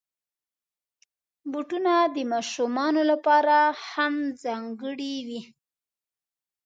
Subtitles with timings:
[1.51, 3.57] بوټونه د ماشومانو لپاره
[3.91, 5.41] هم ځانګړي وي.